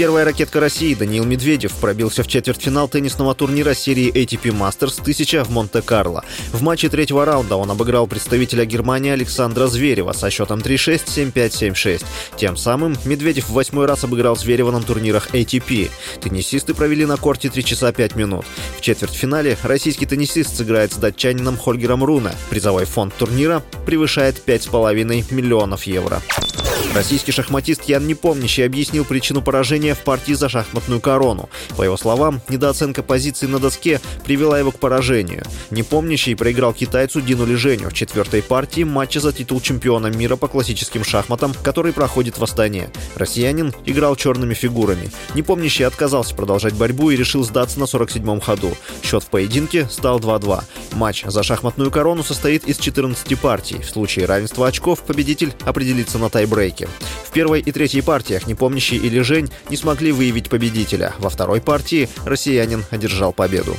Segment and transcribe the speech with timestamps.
[0.00, 5.50] Первая ракетка России Даниил Медведев пробился в четвертьфинал теннисного турнира серии ATP Masters 1000 в
[5.50, 6.24] Монте-Карло.
[6.54, 11.02] В матче третьего раунда он обыграл представителя Германии Александра Зверева со счетом 3-6,
[11.34, 12.04] 7-5, 7-6.
[12.38, 15.90] Тем самым Медведев в восьмой раз обыграл Зверева на турнирах ATP.
[16.22, 18.46] Теннисисты провели на корте 3 часа 5 минут.
[18.78, 22.34] В четвертьфинале российский теннисист сыграет с датчанином Хольгером Руна.
[22.48, 26.22] Призовой фонд турнира превышает 5,5 миллионов евро.
[26.92, 31.48] Российский шахматист Ян Непомнящий объяснил причину поражения в партии за шахматную корону.
[31.76, 35.44] По его словам, недооценка позиций на доске привела его к поражению.
[35.70, 41.04] Непомнящий проиграл китайцу Дину Леженю в четвертой партии матча за титул чемпиона мира по классическим
[41.04, 42.90] шахматам, который проходит в Астане.
[43.14, 45.12] Россиянин играл черными фигурами.
[45.34, 48.76] Непомнящий отказался продолжать борьбу и решил сдаться на 47-м ходу.
[49.04, 50.64] Счет в поединке стал 2-2.
[50.94, 53.78] Матч за шахматную корону состоит из 14 партий.
[53.78, 56.88] В случае равенства очков победитель определится на тайбрейке атаки.
[57.24, 61.14] В первой и третьей партиях Непомнящий или Жень не смогли выявить победителя.
[61.18, 63.76] Во второй партии россиянин одержал победу.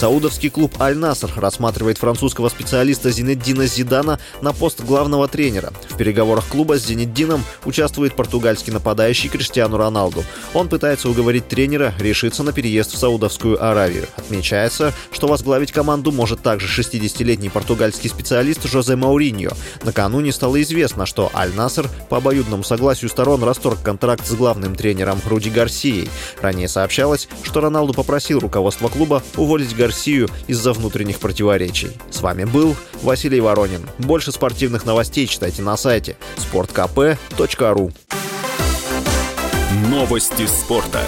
[0.00, 5.74] Саудовский клуб «Аль-Наср» рассматривает французского специалиста Зинеддина Зидана на пост главного тренера.
[5.90, 10.24] В переговорах клуба с Зинеддином участвует португальский нападающий Криштиану Роналду.
[10.54, 14.06] Он пытается уговорить тренера решиться на переезд в Саудовскую Аравию.
[14.16, 19.50] Отмечается, что возглавить команду может также 60-летний португальский специалист Жозе Мауриньо.
[19.82, 25.50] Накануне стало известно, что «Аль-Наср» по обоюдному согласию сторон расторг контракт с главным тренером Руди
[25.50, 26.08] Гарсией.
[26.40, 31.90] Ранее сообщалось, что Роналду попросил руководство клуба уволить Гарсию Россию из-за внутренних противоречий.
[32.10, 33.88] С вами был Василий Воронин.
[33.98, 37.92] Больше спортивных новостей читайте на сайте sportkp.ru
[39.88, 41.02] Новости спорта.